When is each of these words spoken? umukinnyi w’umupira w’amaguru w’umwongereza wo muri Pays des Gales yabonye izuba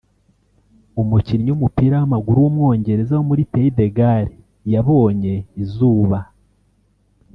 umukinnyi 1.01 1.49
w’umupira 1.51 1.95
w’amaguru 2.01 2.37
w’umwongereza 2.41 3.13
wo 3.17 3.23
muri 3.29 3.43
Pays 3.51 3.73
des 3.77 3.91
Gales 3.97 4.35
yabonye 4.73 5.33
izuba 5.63 6.19